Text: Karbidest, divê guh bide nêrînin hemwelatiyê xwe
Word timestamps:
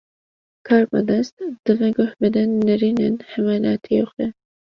Karbidest, 0.67 1.35
divê 1.63 1.89
guh 1.95 2.13
bide 2.19 2.43
nêrînin 2.65 3.15
hemwelatiyê 3.31 4.03
xwe 4.11 4.25